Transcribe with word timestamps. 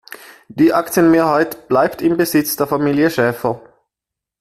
Die 0.47 0.73
Aktienmehrheit 0.73 1.67
bleibt 1.67 2.01
im 2.01 2.17
Besitz 2.17 2.55
der 2.55 2.65
Familie 2.65 3.11
Schäfer. 3.11 3.61